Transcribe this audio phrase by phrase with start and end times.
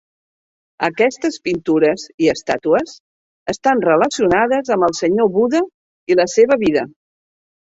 [0.85, 2.95] Aquestes pintures i estàtues
[3.55, 5.63] estan relacionades amb el senyor Buda
[6.15, 6.89] i la seva vida.